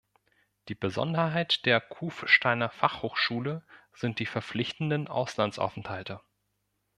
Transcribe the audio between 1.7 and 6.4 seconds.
Kufsteiner Fachhochschule sind die verpflichtenden Auslandsaufenthalte.